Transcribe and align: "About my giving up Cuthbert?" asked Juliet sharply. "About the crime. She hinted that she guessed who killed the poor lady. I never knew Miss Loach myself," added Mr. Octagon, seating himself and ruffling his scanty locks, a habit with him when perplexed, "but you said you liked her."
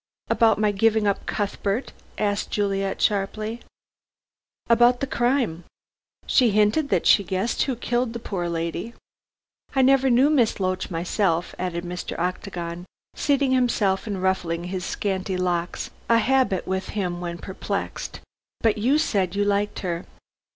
"About 0.31 0.57
my 0.57 0.71
giving 0.71 1.05
up 1.05 1.27
Cuthbert?" 1.27 1.93
asked 2.17 2.49
Juliet 2.49 2.99
sharply. 2.99 3.61
"About 4.67 4.99
the 4.99 5.05
crime. 5.05 5.63
She 6.25 6.49
hinted 6.49 6.89
that 6.89 7.05
she 7.05 7.23
guessed 7.23 7.61
who 7.61 7.75
killed 7.75 8.13
the 8.13 8.17
poor 8.19 8.49
lady. 8.49 8.95
I 9.75 9.83
never 9.83 10.09
knew 10.09 10.31
Miss 10.31 10.59
Loach 10.59 10.89
myself," 10.89 11.53
added 11.59 11.83
Mr. 11.83 12.17
Octagon, 12.17 12.87
seating 13.13 13.51
himself 13.51 14.07
and 14.07 14.23
ruffling 14.23 14.63
his 14.63 14.83
scanty 14.83 15.37
locks, 15.37 15.91
a 16.09 16.17
habit 16.17 16.65
with 16.65 16.89
him 16.97 17.21
when 17.21 17.37
perplexed, 17.37 18.21
"but 18.61 18.79
you 18.79 18.97
said 18.97 19.35
you 19.35 19.45
liked 19.45 19.81
her." 19.81 20.07